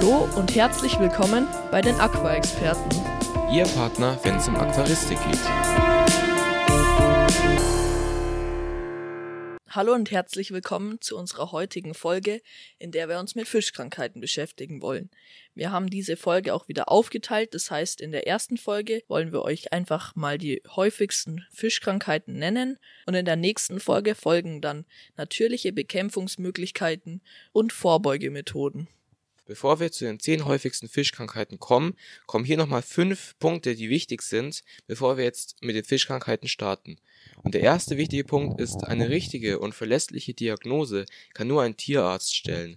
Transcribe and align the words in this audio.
Hallo 0.00 0.28
und 0.36 0.54
herzlich 0.54 0.96
willkommen 1.00 1.48
bei 1.72 1.80
den 1.80 1.96
Aqua-Experten. 1.96 2.88
Ihr 3.52 3.64
Partner, 3.64 4.16
wenn 4.22 4.36
es 4.36 4.46
um 4.46 4.54
Aquaristik 4.54 5.18
geht. 5.28 5.40
Hallo 9.68 9.94
und 9.94 10.12
herzlich 10.12 10.52
willkommen 10.52 11.00
zu 11.00 11.18
unserer 11.18 11.50
heutigen 11.50 11.94
Folge, 11.94 12.40
in 12.78 12.92
der 12.92 13.08
wir 13.08 13.18
uns 13.18 13.34
mit 13.34 13.48
Fischkrankheiten 13.48 14.20
beschäftigen 14.20 14.82
wollen. 14.82 15.10
Wir 15.56 15.72
haben 15.72 15.90
diese 15.90 16.16
Folge 16.16 16.54
auch 16.54 16.68
wieder 16.68 16.92
aufgeteilt, 16.92 17.52
das 17.52 17.68
heißt, 17.68 18.00
in 18.00 18.12
der 18.12 18.28
ersten 18.28 18.56
Folge 18.56 19.02
wollen 19.08 19.32
wir 19.32 19.42
euch 19.42 19.72
einfach 19.72 20.14
mal 20.14 20.38
die 20.38 20.62
häufigsten 20.76 21.44
Fischkrankheiten 21.50 22.34
nennen 22.34 22.78
und 23.06 23.14
in 23.14 23.24
der 23.24 23.34
nächsten 23.34 23.80
Folge 23.80 24.14
folgen 24.14 24.60
dann 24.60 24.84
natürliche 25.16 25.72
Bekämpfungsmöglichkeiten 25.72 27.20
und 27.50 27.72
Vorbeugemethoden. 27.72 28.86
Bevor 29.48 29.80
wir 29.80 29.90
zu 29.90 30.04
den 30.04 30.20
zehn 30.20 30.44
häufigsten 30.44 30.90
Fischkrankheiten 30.90 31.58
kommen, 31.58 31.96
kommen 32.26 32.44
hier 32.44 32.58
nochmal 32.58 32.82
fünf 32.82 33.34
Punkte, 33.38 33.74
die 33.74 33.88
wichtig 33.88 34.20
sind, 34.20 34.62
bevor 34.86 35.16
wir 35.16 35.24
jetzt 35.24 35.56
mit 35.62 35.74
den 35.74 35.84
Fischkrankheiten 35.84 36.50
starten. 36.50 36.98
Und 37.42 37.54
der 37.54 37.62
erste 37.62 37.96
wichtige 37.96 38.24
Punkt 38.24 38.60
ist, 38.60 38.84
eine 38.84 39.08
richtige 39.08 39.58
und 39.58 39.74
verlässliche 39.74 40.34
Diagnose 40.34 41.06
kann 41.32 41.48
nur 41.48 41.62
ein 41.62 41.78
Tierarzt 41.78 42.36
stellen. 42.36 42.76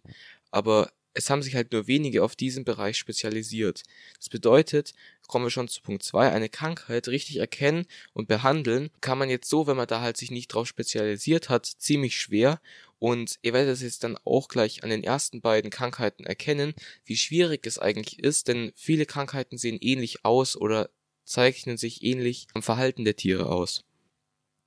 Aber 0.50 0.94
es 1.14 1.30
haben 1.30 1.44
sich 1.44 1.56
halt 1.56 1.74
nur 1.74 1.88
wenige 1.88 2.24
auf 2.24 2.38
diesen 2.38 2.64
Bereich 2.64 2.98
spezialisiert. 2.98 3.84
Das 4.18 4.30
bedeutet, 4.30 4.94
kommen 5.28 5.46
wir 5.46 5.50
schon 5.50 5.68
zu 5.68 5.82
Punkt 5.82 6.04
zwei: 6.04 6.32
eine 6.32 6.48
Krankheit 6.48 7.10
richtig 7.10 7.36
erkennen 7.36 7.86
und 8.14 8.30
behandeln 8.30 8.92
kann 9.02 9.18
man 9.18 9.30
jetzt 9.30 9.50
so, 9.50 9.68
wenn 9.68 9.76
man 9.76 9.88
da 9.88 10.00
halt 10.00 10.16
sich 10.16 10.32
nicht 10.32 10.48
drauf 10.48 10.68
spezialisiert 10.68 11.50
hat, 11.50 11.66
ziemlich 11.66 12.18
schwer 12.18 12.62
und 13.02 13.40
ihr 13.42 13.54
werdet 13.54 13.74
es 13.74 13.82
jetzt 13.82 14.04
dann 14.04 14.16
auch 14.26 14.48
gleich 14.48 14.84
an 14.84 14.92
den 14.92 15.04
ersten 15.04 15.42
beiden 15.42 15.72
Krankheiten 15.72 16.24
erkennen, 16.24 16.76
wie 17.04 17.18
schwierig 17.18 17.66
es 17.66 17.80
eigentlich 17.80 18.20
ist, 18.20 18.48
denn 18.48 18.72
viele 18.76 19.08
Krankheiten 19.08 19.58
sehen 19.58 19.80
ähnlich 19.82 20.24
aus 20.24 20.56
oder 20.56 20.92
zeichnen 21.26 21.78
sich 21.78 22.04
ähnlich 22.04 22.46
am 22.54 22.62
Verhalten 22.62 23.04
der 23.04 23.16
Tiere 23.16 23.48
aus. 23.48 23.84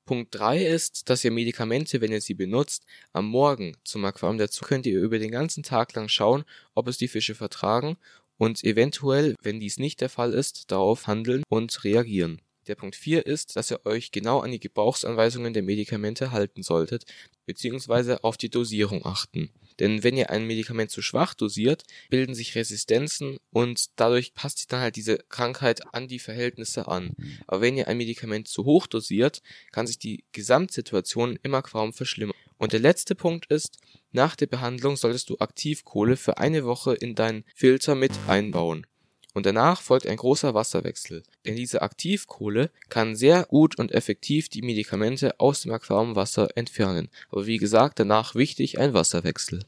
Punkt 0.05 0.35
3 0.35 0.67
ist, 0.67 1.09
dass 1.11 1.25
ihr 1.25 1.31
Medikamente, 1.31 2.01
wenn 2.01 2.11
ihr 2.11 2.21
sie 2.21 2.35
benutzt, 2.35 2.85
am 3.13 3.29
Morgen 3.29 3.77
zum 3.85 4.05
Aquarium 4.05 4.39
dazu 4.39 4.65
könnt 4.65 4.87
ihr 4.87 5.01
über 5.01 5.21
den 5.21 5.31
ganzen 5.31 5.63
Tag 5.63 5.95
lang 5.95 6.09
schauen, 6.09 6.45
ob 6.75 6.89
es 6.89 6.99
die 6.99 7.09
Fische 7.09 7.37
vertragen 7.37 7.97
und 8.37 8.65
eventuell, 8.65 9.37
wenn 9.43 9.61
dies 9.61 9.79
nicht 9.79 10.01
der 10.01 10.11
Fall 10.11 10.35
ist, 10.35 10.73
darauf 10.73 11.07
handeln 11.07 11.45
und 11.49 11.85
reagieren. 11.85 12.43
Der 12.67 12.77
Punkt 12.77 12.97
4 12.97 13.27
ist, 13.27 13.57
dass 13.57 13.71
ihr 13.71 13.85
euch 13.85 14.11
genau 14.11 14.41
an 14.41 14.51
die 14.51 14.61
Gebrauchsanweisungen 14.61 15.53
der 15.53 15.63
Medikamente 15.63 16.33
halten 16.33 16.63
solltet, 16.63 17.05
beziehungsweise 17.45 18.25
auf 18.25 18.39
die 18.39 18.49
Dosierung 18.49 19.05
achten. 19.05 19.51
Denn 19.81 20.03
wenn 20.03 20.17
ihr 20.17 20.31
ein 20.31 20.47
Medikament 20.47 20.91
zu 20.91 21.03
schwach 21.03 21.35
dosiert, 21.35 21.83
bilden 22.09 22.35
sich 22.35 22.55
Resistenzen 22.55 23.39
und 23.51 23.87
dadurch 23.97 24.33
passt 24.33 24.59
sich 24.59 24.69
dann 24.69 24.81
halt 24.81 24.97
diese 24.97 25.19
Krankheit 25.29 25.83
an 25.93 26.09
die 26.09 26.21
Verhältnisse 26.21 26.89
an. 26.89 27.15
Aber 27.47 27.61
wenn 27.61 27.77
ihr 27.77 27.89
ein 27.89 27.99
Medikament 27.99 28.49
zu 28.49 28.65
hoch 28.65 28.87
dosiert, 28.87 29.43
kann 29.73 29.87
sich 29.87 29.99
die 29.99 30.25
Gesamtsituation 30.33 31.39
im 31.43 31.55
Aquarium 31.55 31.93
verschlimmern. 31.93 32.37
Und 32.57 32.73
der 32.73 32.81
letzte 32.81 33.15
Punkt 33.15 33.47
ist, 33.47 33.79
nach 34.13 34.37
der 34.37 34.47
Behandlung 34.47 34.97
solltest 34.97 35.29
du 35.29 35.37
Aktivkohle 35.39 36.17
für 36.17 36.39
eine 36.39 36.65
Woche 36.65 36.95
in 36.95 37.15
deinen 37.15 37.45
Filter 37.55 37.95
mit 37.95 38.13
einbauen 38.29 38.87
und 39.35 39.45
danach 39.45 39.83
folgt 39.83 40.07
ein 40.07 40.17
großer 40.17 40.55
Wasserwechsel, 40.55 41.23
denn 41.45 41.57
diese 41.57 41.83
Aktivkohle 41.83 42.71
kann 42.89 43.17
sehr 43.17 43.45
gut 43.45 43.79
und 43.79 43.93
effektiv 43.93 44.49
die 44.49 44.63
Medikamente 44.63 45.39
aus 45.39 45.61
dem 45.61 45.73
Aquariumwasser 45.73 46.57
entfernen. 46.57 47.11
Aber 47.31 47.47
wie 47.47 47.59
gesagt, 47.59 47.99
danach 47.99 48.35
wichtig 48.35 48.79
ein 48.79 48.95
Wasserwechsel. 48.95 49.65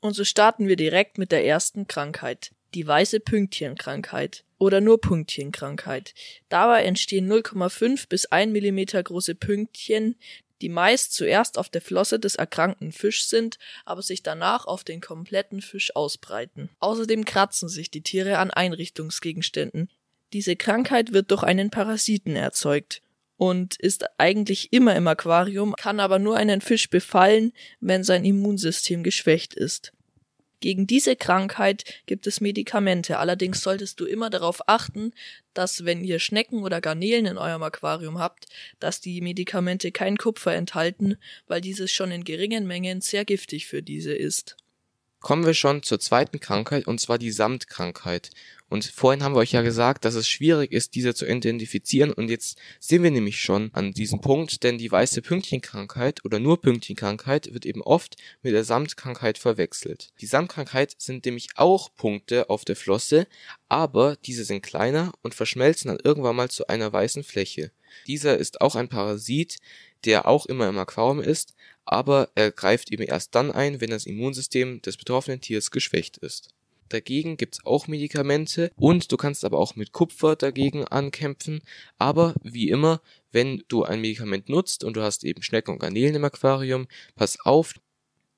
Und 0.00 0.14
so 0.14 0.24
starten 0.24 0.68
wir 0.68 0.76
direkt 0.76 1.18
mit 1.18 1.32
der 1.32 1.44
ersten 1.44 1.86
Krankheit, 1.86 2.52
die 2.74 2.86
weiße 2.86 3.20
Pünktchenkrankheit 3.20 4.44
oder 4.58 4.80
nur 4.80 5.00
Pünktchenkrankheit. 5.00 6.14
Dabei 6.48 6.84
entstehen 6.84 7.30
0,5 7.30 8.08
bis 8.08 8.26
1 8.26 8.52
Millimeter 8.52 9.02
große 9.02 9.34
Pünktchen, 9.34 10.16
die 10.62 10.68
meist 10.68 11.12
zuerst 11.14 11.58
auf 11.58 11.68
der 11.68 11.80
Flosse 11.80 12.18
des 12.18 12.36
erkrankten 12.36 12.92
Fischs 12.92 13.28
sind, 13.28 13.58
aber 13.84 14.02
sich 14.02 14.22
danach 14.22 14.66
auf 14.66 14.84
den 14.84 15.00
kompletten 15.00 15.62
Fisch 15.62 15.94
ausbreiten. 15.96 16.70
Außerdem 16.80 17.24
kratzen 17.24 17.68
sich 17.68 17.90
die 17.90 18.02
Tiere 18.02 18.38
an 18.38 18.50
Einrichtungsgegenständen. 18.50 19.90
Diese 20.32 20.56
Krankheit 20.56 21.12
wird 21.12 21.30
durch 21.30 21.42
einen 21.42 21.70
Parasiten 21.70 22.36
erzeugt 22.36 23.02
und 23.36 23.76
ist 23.76 24.04
eigentlich 24.18 24.72
immer 24.72 24.94
im 24.96 25.08
Aquarium, 25.08 25.74
kann 25.74 25.98
aber 25.98 26.18
nur 26.18 26.36
einen 26.36 26.60
Fisch 26.60 26.90
befallen, 26.90 27.52
wenn 27.80 28.04
sein 28.04 28.24
Immunsystem 28.24 29.02
geschwächt 29.02 29.54
ist. 29.54 29.92
Gegen 30.60 30.86
diese 30.86 31.16
Krankheit 31.16 31.84
gibt 32.04 32.26
es 32.26 32.42
Medikamente, 32.42 33.18
allerdings 33.18 33.62
solltest 33.62 33.98
du 33.98 34.04
immer 34.04 34.28
darauf 34.28 34.60
achten, 34.68 35.12
dass 35.54 35.86
wenn 35.86 36.04
ihr 36.04 36.18
Schnecken 36.18 36.62
oder 36.62 36.82
Garnelen 36.82 37.24
in 37.24 37.38
eurem 37.38 37.62
Aquarium 37.62 38.18
habt, 38.18 38.46
dass 38.78 39.00
die 39.00 39.22
Medikamente 39.22 39.90
kein 39.90 40.18
Kupfer 40.18 40.54
enthalten, 40.54 41.16
weil 41.48 41.62
dieses 41.62 41.90
schon 41.90 42.12
in 42.12 42.24
geringen 42.24 42.66
Mengen 42.66 43.00
sehr 43.00 43.24
giftig 43.24 43.66
für 43.66 43.82
diese 43.82 44.12
ist. 44.12 44.56
Kommen 45.20 45.44
wir 45.44 45.52
schon 45.52 45.82
zur 45.82 46.00
zweiten 46.00 46.40
Krankheit, 46.40 46.86
und 46.86 46.98
zwar 46.98 47.18
die 47.18 47.30
Samtkrankheit. 47.30 48.30
Und 48.70 48.84
vorhin 48.84 49.22
haben 49.22 49.34
wir 49.34 49.40
euch 49.40 49.52
ja 49.52 49.62
gesagt, 49.62 50.04
dass 50.04 50.14
es 50.14 50.28
schwierig 50.28 50.72
ist, 50.72 50.94
diese 50.94 51.12
zu 51.12 51.26
identifizieren. 51.26 52.12
Und 52.12 52.30
jetzt 52.30 52.56
sind 52.78 53.02
wir 53.02 53.10
nämlich 53.10 53.40
schon 53.40 53.70
an 53.74 53.92
diesem 53.92 54.20
Punkt, 54.20 54.62
denn 54.62 54.78
die 54.78 54.90
weiße 54.90 55.20
Pünktchenkrankheit 55.22 56.24
oder 56.24 56.38
nur 56.38 56.62
Pünktchenkrankheit 56.62 57.52
wird 57.52 57.66
eben 57.66 57.82
oft 57.82 58.16
mit 58.42 58.54
der 58.54 58.64
Samtkrankheit 58.64 59.38
verwechselt. 59.38 60.12
Die 60.20 60.26
Samtkrankheit 60.26 60.94
sind 60.98 61.26
nämlich 61.26 61.48
auch 61.56 61.94
Punkte 61.96 62.48
auf 62.48 62.64
der 62.64 62.76
Flosse, 62.76 63.26
aber 63.68 64.16
diese 64.24 64.44
sind 64.44 64.62
kleiner 64.62 65.12
und 65.22 65.34
verschmelzen 65.34 65.88
dann 65.88 66.00
irgendwann 66.02 66.36
mal 66.36 66.48
zu 66.48 66.68
einer 66.68 66.92
weißen 66.92 67.24
Fläche. 67.24 67.72
Dieser 68.06 68.38
ist 68.38 68.60
auch 68.60 68.76
ein 68.76 68.88
Parasit, 68.88 69.58
der 70.04 70.28
auch 70.28 70.46
immer 70.46 70.68
im 70.68 70.78
Aquarium 70.78 71.20
ist, 71.20 71.54
aber 71.90 72.28
er 72.36 72.52
greift 72.52 72.92
eben 72.92 73.02
erst 73.02 73.34
dann 73.34 73.50
ein, 73.50 73.80
wenn 73.80 73.90
das 73.90 74.06
Immunsystem 74.06 74.80
des 74.80 74.96
betroffenen 74.96 75.40
Tiers 75.40 75.72
geschwächt 75.72 76.18
ist. 76.18 76.50
Dagegen 76.88 77.36
gibt's 77.36 77.64
auch 77.64 77.88
Medikamente 77.88 78.70
und 78.76 79.10
du 79.10 79.16
kannst 79.16 79.44
aber 79.44 79.58
auch 79.58 79.74
mit 79.74 79.90
Kupfer 79.90 80.36
dagegen 80.36 80.84
ankämpfen. 80.84 81.62
Aber 81.98 82.34
wie 82.44 82.68
immer, 82.68 83.00
wenn 83.32 83.64
du 83.66 83.82
ein 83.82 84.00
Medikament 84.00 84.48
nutzt 84.48 84.84
und 84.84 84.96
du 84.96 85.02
hast 85.02 85.24
eben 85.24 85.42
Schnecken 85.42 85.72
und 85.72 85.78
Garnelen 85.80 86.14
im 86.14 86.24
Aquarium, 86.24 86.86
pass 87.16 87.40
auf. 87.40 87.74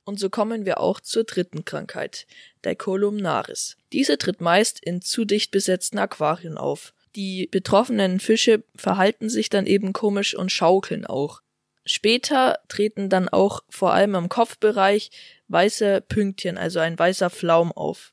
Und 0.05 0.19
so 0.19 0.31
kommen 0.31 0.65
wir 0.65 0.81
auch 0.81 1.01
zur 1.01 1.25
dritten 1.25 1.67
Krankheit, 1.67 2.27
der 2.65 2.75
Columnaris. 2.75 3.77
Diese 3.93 4.17
tritt 4.17 4.41
meist 4.41 4.83
in 4.83 5.03
zu 5.03 5.27
dicht 5.27 5.51
besetzten 5.51 5.99
Aquarien 5.99 6.57
auf. 6.57 6.95
Die 7.17 7.49
betroffenen 7.51 8.19
Fische 8.19 8.65
verhalten 8.75 9.29
sich 9.29 9.51
dann 9.51 9.67
eben 9.67 9.93
komisch 9.93 10.35
und 10.35 10.51
schaukeln 10.51 11.05
auch. 11.05 11.43
Später 11.85 12.59
treten 12.69 13.09
dann 13.09 13.29
auch 13.29 13.63
vor 13.69 13.93
allem 13.93 14.15
am 14.15 14.29
Kopfbereich 14.29 15.11
weiße 15.49 16.03
Pünktchen, 16.09 16.57
also 16.59 16.79
ein 16.79 16.99
weißer 16.99 17.31
Flaum 17.31 17.73
auf. 17.73 18.13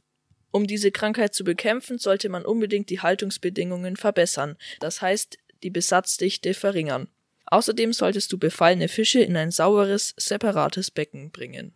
Um 0.52 0.66
diese 0.66 0.92
Krankheit 0.92 1.36
zu 1.36 1.44
bekämpfen, 1.44 2.00
sollte 2.00 2.30
man 2.30 2.44
unbedingt 2.44 2.90
die 2.90 3.02
Haltungsbedingungen 3.02 3.96
verbessern, 3.96 4.58
das 4.80 5.02
heißt 5.02 5.38
die 5.62 5.70
Besatzdichte 5.70 6.54
verringern. 6.54 7.08
Außerdem 7.46 7.94
solltest 7.94 8.32
du 8.32 8.38
befallene 8.38 8.88
Fische 8.88 9.22
in 9.22 9.36
ein 9.36 9.52
sauberes, 9.52 10.14
separates 10.18 10.92
Becken 10.92 11.32
bringen. 11.32 11.74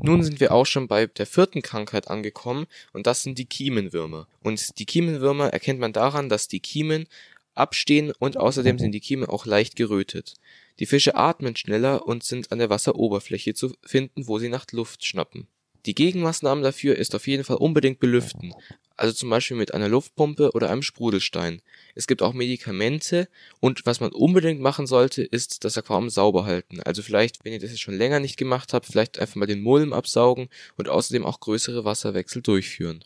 Nun 0.00 0.22
sind 0.24 0.40
wir 0.40 0.52
auch 0.52 0.66
schon 0.66 0.88
bei 0.88 1.06
der 1.06 1.26
vierten 1.26 1.62
Krankheit 1.62 2.08
angekommen 2.08 2.66
und 2.92 3.06
das 3.06 3.22
sind 3.22 3.38
die 3.38 3.44
Kiemenwürmer. 3.44 4.26
Und 4.40 4.78
die 4.78 4.86
Kiemenwürmer 4.86 5.52
erkennt 5.52 5.78
man 5.78 5.92
daran, 5.92 6.28
dass 6.28 6.48
die 6.48 6.60
Kiemen 6.60 7.06
abstehen 7.54 8.12
und 8.18 8.36
außerdem 8.36 8.78
sind 8.78 8.92
die 8.92 9.00
Kiemen 9.00 9.28
auch 9.28 9.46
leicht 9.46 9.76
gerötet. 9.76 10.34
Die 10.78 10.86
Fische 10.86 11.14
atmen 11.14 11.56
schneller 11.56 12.06
und 12.06 12.24
sind 12.24 12.52
an 12.52 12.58
der 12.58 12.70
Wasseroberfläche 12.70 13.54
zu 13.54 13.74
finden, 13.82 14.26
wo 14.26 14.38
sie 14.38 14.48
nach 14.48 14.66
Luft 14.72 15.04
schnappen. 15.04 15.46
Die 15.84 15.96
Gegenmaßnahme 15.96 16.62
dafür 16.62 16.96
ist 16.96 17.14
auf 17.16 17.26
jeden 17.26 17.42
Fall 17.42 17.56
unbedingt 17.56 17.98
belüften, 17.98 18.54
also 18.96 19.12
zum 19.12 19.30
Beispiel 19.30 19.56
mit 19.56 19.74
einer 19.74 19.88
Luftpumpe 19.88 20.52
oder 20.52 20.70
einem 20.70 20.82
Sprudelstein. 20.82 21.60
Es 21.96 22.06
gibt 22.06 22.22
auch 22.22 22.34
Medikamente 22.34 23.28
und 23.58 23.84
was 23.84 23.98
man 23.98 24.12
unbedingt 24.12 24.60
machen 24.60 24.86
sollte, 24.86 25.24
ist 25.24 25.64
das 25.64 25.76
Aquarium 25.76 26.08
sauber 26.08 26.44
halten. 26.44 26.80
Also 26.82 27.02
vielleicht, 27.02 27.44
wenn 27.44 27.52
ihr 27.52 27.58
das 27.58 27.70
jetzt 27.70 27.80
schon 27.80 27.96
länger 27.96 28.20
nicht 28.20 28.36
gemacht 28.36 28.72
habt, 28.72 28.86
vielleicht 28.86 29.18
einfach 29.18 29.34
mal 29.34 29.46
den 29.46 29.60
Mulm 29.60 29.92
absaugen 29.92 30.48
und 30.76 30.88
außerdem 30.88 31.24
auch 31.24 31.40
größere 31.40 31.84
Wasserwechsel 31.84 32.42
durchführen. 32.42 33.04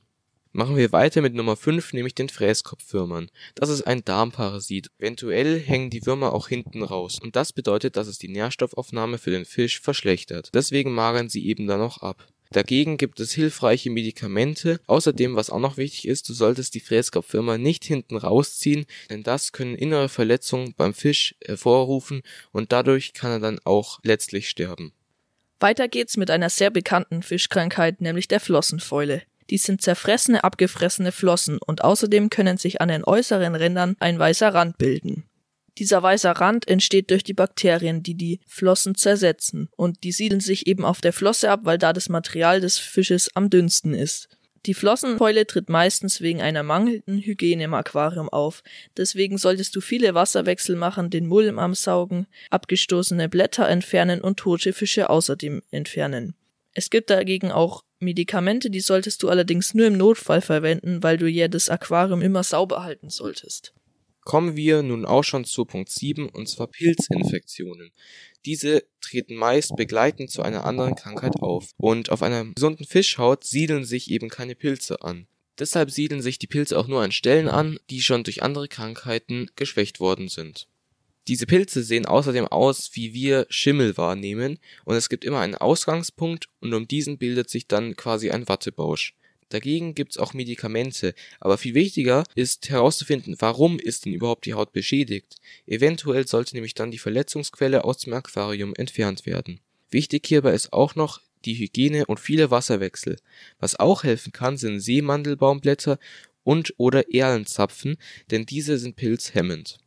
Machen 0.56 0.78
wir 0.78 0.90
weiter 0.90 1.20
mit 1.20 1.34
Nummer 1.34 1.54
5, 1.54 1.92
nämlich 1.92 2.14
den 2.14 2.30
Fräskopfwürmern. 2.30 3.30
Das 3.54 3.68
ist 3.68 3.82
ein 3.82 4.02
Darmparasit. 4.06 4.88
Eventuell 4.98 5.60
hängen 5.60 5.90
die 5.90 6.06
Würmer 6.06 6.32
auch 6.32 6.48
hinten 6.48 6.82
raus 6.82 7.18
und 7.22 7.36
das 7.36 7.52
bedeutet, 7.52 7.98
dass 7.98 8.06
es 8.06 8.16
die 8.16 8.30
Nährstoffaufnahme 8.30 9.18
für 9.18 9.30
den 9.30 9.44
Fisch 9.44 9.82
verschlechtert. 9.82 10.48
Deswegen 10.54 10.92
magern 10.92 11.28
sie 11.28 11.46
eben 11.46 11.66
dann 11.66 11.82
auch 11.82 11.98
ab. 11.98 12.26
Dagegen 12.52 12.96
gibt 12.96 13.20
es 13.20 13.32
hilfreiche 13.32 13.90
Medikamente. 13.90 14.80
Außerdem, 14.86 15.36
was 15.36 15.50
auch 15.50 15.60
noch 15.60 15.76
wichtig 15.76 16.08
ist, 16.08 16.26
du 16.26 16.32
solltest 16.32 16.72
die 16.72 16.80
Fräskopfwürmer 16.80 17.58
nicht 17.58 17.84
hinten 17.84 18.16
rausziehen, 18.16 18.86
denn 19.10 19.22
das 19.22 19.52
können 19.52 19.74
innere 19.74 20.08
Verletzungen 20.08 20.72
beim 20.74 20.94
Fisch 20.94 21.34
hervorrufen 21.44 22.22
und 22.52 22.72
dadurch 22.72 23.12
kann 23.12 23.30
er 23.30 23.40
dann 23.40 23.58
auch 23.64 24.00
letztlich 24.04 24.48
sterben. 24.48 24.94
Weiter 25.60 25.86
geht's 25.86 26.16
mit 26.16 26.30
einer 26.30 26.48
sehr 26.48 26.70
bekannten 26.70 27.22
Fischkrankheit, 27.22 28.00
nämlich 28.00 28.26
der 28.26 28.40
Flossenfäule. 28.40 29.20
Dies 29.50 29.64
sind 29.64 29.82
zerfressene, 29.82 30.44
abgefressene 30.44 31.12
Flossen 31.12 31.58
und 31.58 31.84
außerdem 31.84 32.30
können 32.30 32.56
sich 32.56 32.80
an 32.80 32.88
den 32.88 33.04
äußeren 33.04 33.54
Rändern 33.54 33.96
ein 34.00 34.18
weißer 34.18 34.52
Rand 34.52 34.78
bilden. 34.78 35.24
Dieser 35.78 36.02
weiße 36.02 36.40
Rand 36.40 36.66
entsteht 36.68 37.10
durch 37.10 37.22
die 37.22 37.34
Bakterien, 37.34 38.02
die 38.02 38.14
die 38.14 38.40
Flossen 38.46 38.94
zersetzen 38.94 39.68
und 39.76 40.04
die 40.04 40.12
siedeln 40.12 40.40
sich 40.40 40.66
eben 40.66 40.84
auf 40.84 41.00
der 41.00 41.12
Flosse 41.12 41.50
ab, 41.50 41.60
weil 41.64 41.76
da 41.76 41.92
das 41.92 42.08
Material 42.08 42.60
des 42.60 42.78
Fisches 42.78 43.28
am 43.34 43.50
dünnsten 43.50 43.92
ist. 43.92 44.28
Die 44.66 44.74
Flossenkeule 44.74 45.46
tritt 45.46 45.68
meistens 45.68 46.20
wegen 46.20 46.42
einer 46.42 46.64
mangelnden 46.64 47.18
Hygiene 47.18 47.64
im 47.64 47.74
Aquarium 47.74 48.28
auf. 48.28 48.64
Deswegen 48.96 49.38
solltest 49.38 49.76
du 49.76 49.80
viele 49.80 50.14
Wasserwechsel 50.14 50.74
machen, 50.74 51.08
den 51.08 51.26
Mulm 51.26 51.60
ansaugen, 51.60 52.26
abgestoßene 52.50 53.28
Blätter 53.28 53.68
entfernen 53.68 54.20
und 54.20 54.38
tote 54.38 54.72
Fische 54.72 55.08
außerdem 55.08 55.62
entfernen. 55.70 56.34
Es 56.72 56.90
gibt 56.90 57.10
dagegen 57.10 57.52
auch 57.52 57.84
Medikamente, 57.98 58.70
die 58.70 58.80
solltest 58.80 59.22
du 59.22 59.28
allerdings 59.28 59.74
nur 59.74 59.86
im 59.86 59.96
Notfall 59.96 60.40
verwenden, 60.40 61.02
weil 61.02 61.16
du 61.16 61.28
ja 61.28 61.48
das 61.48 61.68
Aquarium 61.68 62.20
immer 62.20 62.42
sauber 62.42 62.82
halten 62.82 63.08
solltest. 63.10 63.72
Kommen 64.20 64.56
wir 64.56 64.82
nun 64.82 65.06
auch 65.06 65.22
schon 65.22 65.44
zu 65.44 65.64
Punkt 65.64 65.88
7 65.88 66.28
und 66.28 66.48
zwar 66.48 66.66
Pilzinfektionen. 66.66 67.92
Diese 68.44 68.82
treten 69.00 69.36
meist 69.36 69.76
begleitend 69.76 70.30
zu 70.30 70.42
einer 70.42 70.64
anderen 70.64 70.96
Krankheit 70.96 71.36
auf 71.40 71.70
und 71.76 72.10
auf 72.10 72.22
einer 72.22 72.44
gesunden 72.44 72.86
Fischhaut 72.86 73.44
siedeln 73.44 73.84
sich 73.84 74.10
eben 74.10 74.28
keine 74.28 74.56
Pilze 74.56 75.02
an. 75.02 75.28
Deshalb 75.58 75.90
siedeln 75.90 76.22
sich 76.22 76.38
die 76.38 76.48
Pilze 76.48 76.78
auch 76.78 76.88
nur 76.88 77.02
an 77.02 77.12
Stellen 77.12 77.48
an, 77.48 77.78
die 77.88 78.02
schon 78.02 78.24
durch 78.24 78.42
andere 78.42 78.68
Krankheiten 78.68 79.48
geschwächt 79.56 80.00
worden 80.00 80.28
sind. 80.28 80.68
Diese 81.28 81.46
Pilze 81.46 81.82
sehen 81.82 82.06
außerdem 82.06 82.46
aus, 82.46 82.90
wie 82.92 83.12
wir 83.12 83.46
Schimmel 83.48 83.96
wahrnehmen 83.96 84.58
und 84.84 84.94
es 84.94 85.08
gibt 85.08 85.24
immer 85.24 85.40
einen 85.40 85.56
Ausgangspunkt 85.56 86.48
und 86.60 86.72
um 86.72 86.86
diesen 86.86 87.18
bildet 87.18 87.50
sich 87.50 87.66
dann 87.66 87.96
quasi 87.96 88.30
ein 88.30 88.48
Wattebausch. 88.48 89.14
Dagegen 89.48 89.94
gibt's 89.94 90.18
auch 90.18 90.34
Medikamente, 90.34 91.14
aber 91.40 91.58
viel 91.58 91.74
wichtiger 91.74 92.24
ist 92.34 92.68
herauszufinden, 92.68 93.36
warum 93.38 93.78
ist 93.78 94.04
denn 94.04 94.12
überhaupt 94.12 94.46
die 94.46 94.54
Haut 94.54 94.72
beschädigt. 94.72 95.36
Eventuell 95.66 96.26
sollte 96.26 96.54
nämlich 96.54 96.74
dann 96.74 96.90
die 96.90 96.98
Verletzungsquelle 96.98 97.84
aus 97.84 97.98
dem 97.98 98.12
Aquarium 98.12 98.74
entfernt 98.74 99.26
werden. 99.26 99.60
Wichtig 99.90 100.26
hierbei 100.26 100.52
ist 100.52 100.72
auch 100.72 100.96
noch 100.96 101.20
die 101.44 101.54
Hygiene 101.54 102.06
und 102.06 102.18
viele 102.18 102.50
Wasserwechsel. 102.50 103.16
Was 103.60 103.76
auch 103.76 104.02
helfen 104.02 104.32
kann, 104.32 104.56
sind 104.56 104.80
Seemandelbaumblätter 104.80 105.98
und 106.42 106.74
oder 106.76 107.12
Erlenzapfen, 107.12 107.96
denn 108.30 108.46
diese 108.46 108.78
sind 108.78 108.96
pilzhemmend. 108.96 109.78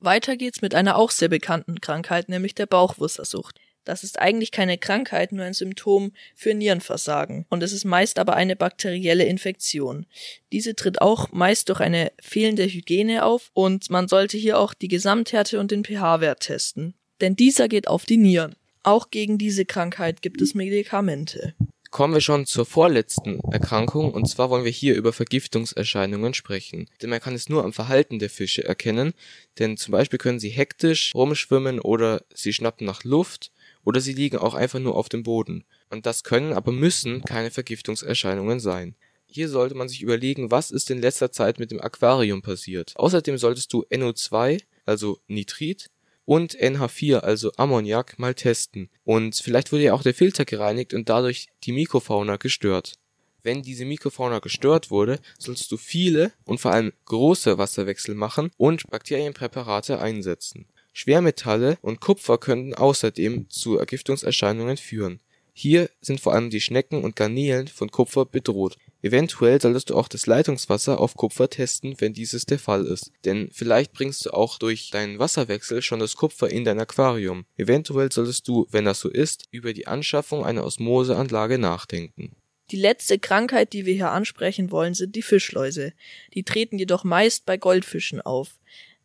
Weiter 0.00 0.36
geht's 0.36 0.62
mit 0.62 0.74
einer 0.74 0.96
auch 0.96 1.10
sehr 1.10 1.28
bekannten 1.28 1.80
Krankheit, 1.80 2.28
nämlich 2.28 2.54
der 2.54 2.66
Bauchwussersucht. 2.66 3.58
Das 3.84 4.04
ist 4.04 4.18
eigentlich 4.18 4.52
keine 4.52 4.76
Krankheit, 4.76 5.32
nur 5.32 5.46
ein 5.46 5.54
Symptom 5.54 6.12
für 6.34 6.52
Nierenversagen. 6.52 7.46
Und 7.48 7.62
es 7.62 7.72
ist 7.72 7.86
meist 7.86 8.18
aber 8.18 8.36
eine 8.36 8.54
bakterielle 8.54 9.24
Infektion. 9.24 10.04
Diese 10.52 10.74
tritt 10.74 11.00
auch 11.00 11.32
meist 11.32 11.70
durch 11.70 11.80
eine 11.80 12.12
fehlende 12.20 12.66
Hygiene 12.66 13.24
auf 13.24 13.50
und 13.54 13.88
man 13.88 14.06
sollte 14.06 14.36
hier 14.36 14.58
auch 14.58 14.74
die 14.74 14.88
Gesamthärte 14.88 15.58
und 15.58 15.70
den 15.70 15.84
pH-Wert 15.84 16.40
testen. 16.40 16.94
Denn 17.22 17.34
dieser 17.34 17.66
geht 17.66 17.88
auf 17.88 18.04
die 18.04 18.18
Nieren. 18.18 18.56
Auch 18.82 19.10
gegen 19.10 19.38
diese 19.38 19.64
Krankheit 19.64 20.20
gibt 20.20 20.42
es 20.42 20.54
Medikamente. 20.54 21.54
Kommen 21.98 22.14
wir 22.14 22.20
schon 22.20 22.46
zur 22.46 22.64
vorletzten 22.64 23.40
Erkrankung 23.50 24.12
und 24.12 24.26
zwar 24.28 24.50
wollen 24.50 24.62
wir 24.62 24.70
hier 24.70 24.94
über 24.94 25.12
Vergiftungserscheinungen 25.12 26.32
sprechen. 26.32 26.88
Denn 27.02 27.10
man 27.10 27.18
kann 27.18 27.34
es 27.34 27.48
nur 27.48 27.64
am 27.64 27.72
Verhalten 27.72 28.20
der 28.20 28.30
Fische 28.30 28.62
erkennen, 28.62 29.14
denn 29.58 29.76
zum 29.76 29.90
Beispiel 29.90 30.20
können 30.20 30.38
sie 30.38 30.50
hektisch 30.50 31.12
rumschwimmen 31.16 31.80
oder 31.80 32.22
sie 32.32 32.52
schnappen 32.52 32.86
nach 32.86 33.02
Luft 33.02 33.50
oder 33.84 34.00
sie 34.00 34.12
liegen 34.12 34.38
auch 34.38 34.54
einfach 34.54 34.78
nur 34.78 34.94
auf 34.94 35.08
dem 35.08 35.24
Boden. 35.24 35.64
Und 35.90 36.06
das 36.06 36.22
können, 36.22 36.52
aber 36.52 36.70
müssen 36.70 37.22
keine 37.22 37.50
Vergiftungserscheinungen 37.50 38.60
sein. 38.60 38.94
Hier 39.26 39.48
sollte 39.48 39.74
man 39.74 39.88
sich 39.88 40.00
überlegen, 40.00 40.52
was 40.52 40.70
ist 40.70 40.92
in 40.92 41.02
letzter 41.02 41.32
Zeit 41.32 41.58
mit 41.58 41.72
dem 41.72 41.80
Aquarium 41.80 42.42
passiert. 42.42 42.92
Außerdem 42.94 43.38
solltest 43.38 43.72
du 43.72 43.84
NO2, 43.90 44.62
also 44.86 45.18
Nitrit, 45.26 45.90
und 46.28 46.58
NH4, 46.58 47.20
also 47.20 47.52
Ammoniak, 47.56 48.18
mal 48.18 48.34
testen. 48.34 48.90
Und 49.04 49.34
vielleicht 49.34 49.72
wurde 49.72 49.84
ja 49.84 49.94
auch 49.94 50.02
der 50.02 50.12
Filter 50.12 50.44
gereinigt 50.44 50.92
und 50.92 51.08
dadurch 51.08 51.48
die 51.64 51.72
Mikrofauna 51.72 52.36
gestört. 52.36 52.98
Wenn 53.42 53.62
diese 53.62 53.86
Mikrofauna 53.86 54.40
gestört 54.40 54.90
wurde, 54.90 55.20
solltest 55.38 55.72
du 55.72 55.78
viele 55.78 56.32
und 56.44 56.60
vor 56.60 56.72
allem 56.72 56.92
große 57.06 57.56
Wasserwechsel 57.56 58.14
machen 58.14 58.50
und 58.58 58.90
Bakterienpräparate 58.90 60.00
einsetzen. 60.00 60.66
Schwermetalle 60.92 61.78
und 61.80 62.02
Kupfer 62.02 62.36
könnten 62.36 62.74
außerdem 62.74 63.48
zu 63.48 63.78
Ergiftungserscheinungen 63.78 64.76
führen. 64.76 65.20
Hier 65.54 65.88
sind 66.02 66.20
vor 66.20 66.34
allem 66.34 66.50
die 66.50 66.60
Schnecken 66.60 67.04
und 67.04 67.16
Garnelen 67.16 67.68
von 67.68 67.90
Kupfer 67.90 68.26
bedroht. 68.26 68.76
Eventuell 69.00 69.60
solltest 69.60 69.90
du 69.90 69.96
auch 69.96 70.08
das 70.08 70.26
Leitungswasser 70.26 71.00
auf 71.00 71.14
Kupfer 71.14 71.48
testen, 71.48 71.94
wenn 71.98 72.12
dieses 72.12 72.46
der 72.46 72.58
Fall 72.58 72.84
ist. 72.84 73.12
Denn 73.24 73.48
vielleicht 73.52 73.92
bringst 73.92 74.26
du 74.26 74.30
auch 74.30 74.58
durch 74.58 74.90
deinen 74.90 75.18
Wasserwechsel 75.18 75.82
schon 75.82 76.00
das 76.00 76.16
Kupfer 76.16 76.50
in 76.50 76.64
dein 76.64 76.80
Aquarium. 76.80 77.44
Eventuell 77.56 78.10
solltest 78.10 78.48
du, 78.48 78.66
wenn 78.70 78.84
das 78.84 79.00
so 79.00 79.08
ist, 79.08 79.44
über 79.52 79.72
die 79.72 79.86
Anschaffung 79.86 80.44
einer 80.44 80.64
Osmoseanlage 80.64 81.58
nachdenken. 81.58 82.34
Die 82.70 82.76
letzte 82.76 83.18
Krankheit, 83.18 83.72
die 83.72 83.86
wir 83.86 83.94
hier 83.94 84.10
ansprechen 84.10 84.70
wollen, 84.70 84.94
sind 84.94 85.14
die 85.16 85.22
Fischläuse. 85.22 85.92
Die 86.34 86.42
treten 86.42 86.78
jedoch 86.78 87.04
meist 87.04 87.46
bei 87.46 87.56
Goldfischen 87.56 88.20
auf. 88.20 88.58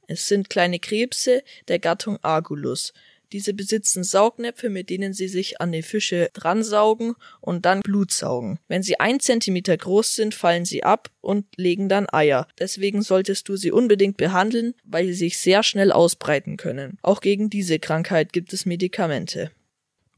Es 0.07 0.27
sind 0.27 0.49
kleine 0.49 0.79
Krebse 0.79 1.43
der 1.69 1.79
Gattung 1.79 2.17
Agulus. 2.23 2.93
Diese 3.33 3.53
besitzen 3.55 4.03
Saugnäpfe, 4.03 4.69
mit 4.69 4.91
denen 4.91 5.13
sie 5.13 5.27
sich 5.27 5.59
an 5.59 5.71
die 5.71 5.81
Fische 5.81 6.29
dransaugen 6.33 7.15
und 7.41 7.65
dann 7.65 7.81
Blut 7.81 8.11
saugen. 8.11 8.59
Wenn 8.67 8.83
sie 8.83 8.99
ein 8.99 9.19
Zentimeter 9.19 9.75
groß 9.75 10.15
sind, 10.15 10.35
fallen 10.35 10.65
sie 10.65 10.83
ab 10.83 11.09
und 11.19 11.45
legen 11.57 11.89
dann 11.89 12.07
Eier. 12.11 12.47
Deswegen 12.59 13.01
solltest 13.01 13.49
du 13.49 13.55
sie 13.55 13.71
unbedingt 13.71 14.17
behandeln, 14.17 14.75
weil 14.83 15.07
sie 15.07 15.13
sich 15.13 15.39
sehr 15.39 15.63
schnell 15.63 15.91
ausbreiten 15.91 16.57
können. 16.57 16.99
Auch 17.01 17.21
gegen 17.21 17.49
diese 17.49 17.79
Krankheit 17.79 18.33
gibt 18.33 18.53
es 18.53 18.67
Medikamente. 18.67 19.51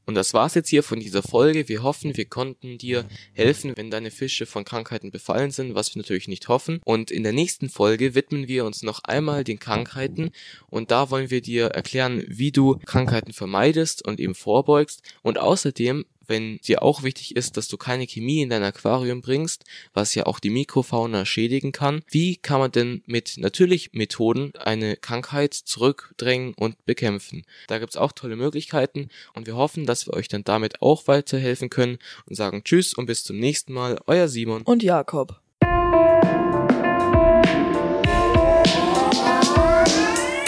Und 0.05 0.15
das 0.15 0.33
war's 0.33 0.53
jetzt 0.53 0.69
hier 0.69 0.83
von 0.83 0.99
dieser 0.99 1.23
Folge. 1.23 1.67
Wir 1.67 1.83
hoffen, 1.83 2.15
wir 2.15 2.25
konnten 2.25 2.77
dir 2.77 3.05
helfen, 3.33 3.73
wenn 3.75 3.89
deine 3.89 4.11
Fische 4.11 4.45
von 4.45 4.65
Krankheiten 4.65 5.11
befallen 5.11 5.51
sind, 5.51 5.75
was 5.75 5.93
wir 5.93 6.01
natürlich 6.01 6.27
nicht 6.27 6.47
hoffen. 6.47 6.79
Und 6.85 7.11
in 7.11 7.23
der 7.23 7.33
nächsten 7.33 7.69
Folge 7.69 8.15
widmen 8.15 8.47
wir 8.47 8.65
uns 8.65 8.83
noch 8.83 9.03
einmal 9.03 9.43
den 9.43 9.59
Krankheiten 9.59 10.31
und 10.67 10.91
da 10.91 11.09
wollen 11.09 11.29
wir 11.29 11.41
dir 11.41 11.67
erklären, 11.67 12.23
wie 12.27 12.51
du 12.51 12.77
Krankheiten 12.85 13.33
vermeidest 13.33 14.05
und 14.05 14.19
eben 14.19 14.35
vorbeugst 14.35 15.01
und 15.21 15.39
außerdem 15.39 16.05
wenn 16.27 16.57
dir 16.59 16.83
auch 16.83 17.03
wichtig 17.03 17.35
ist, 17.35 17.57
dass 17.57 17.67
du 17.67 17.77
keine 17.77 18.07
Chemie 18.07 18.41
in 18.41 18.49
dein 18.49 18.63
Aquarium 18.63 19.21
bringst, 19.21 19.65
was 19.93 20.15
ja 20.15 20.25
auch 20.25 20.39
die 20.39 20.49
Mikrofauna 20.49 21.25
schädigen 21.25 21.71
kann, 21.71 22.01
wie 22.09 22.37
kann 22.37 22.59
man 22.59 22.71
denn 22.71 23.03
mit 23.05 23.37
natürlichen 23.37 23.97
Methoden 23.97 24.53
eine 24.57 24.97
Krankheit 24.97 25.53
zurückdrängen 25.53 26.53
und 26.55 26.85
bekämpfen? 26.85 27.43
Da 27.67 27.79
gibt's 27.79 27.97
auch 27.97 28.11
tolle 28.11 28.35
Möglichkeiten 28.35 29.09
und 29.33 29.47
wir 29.47 29.55
hoffen, 29.55 29.85
dass 29.85 30.07
wir 30.07 30.13
euch 30.13 30.27
dann 30.27 30.43
damit 30.43 30.81
auch 30.81 31.07
weiterhelfen 31.07 31.69
können 31.69 31.97
und 32.25 32.35
sagen 32.35 32.63
Tschüss 32.63 32.93
und 32.93 33.05
bis 33.05 33.23
zum 33.23 33.39
nächsten 33.39 33.73
Mal, 33.73 33.99
euer 34.07 34.27
Simon 34.27 34.63
und 34.63 34.83
Jakob. 34.83 35.39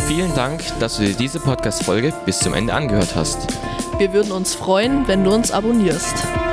Vielen 0.08 0.34
Dank, 0.36 0.62
dass 0.80 0.98
du 0.98 1.04
dir 1.04 1.14
diese 1.14 1.40
Podcast-Folge 1.40 2.14
bis 2.26 2.40
zum 2.40 2.54
Ende 2.54 2.74
angehört 2.74 3.16
hast. 3.16 3.48
Wir 3.98 4.14
würden 4.14 4.32
uns 4.32 4.54
freuen, 4.54 5.08
wenn 5.08 5.24
du 5.24 5.34
uns 5.34 5.50
abonnierst. 5.50 6.47